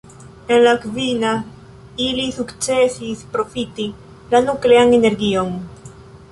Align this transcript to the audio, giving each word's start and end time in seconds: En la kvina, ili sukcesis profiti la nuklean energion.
En 0.53 0.61
la 0.67 0.71
kvina, 0.85 1.33
ili 2.07 2.25
sukcesis 2.39 3.23
profiti 3.37 3.85
la 4.35 4.45
nuklean 4.51 4.99
energion. 5.03 5.57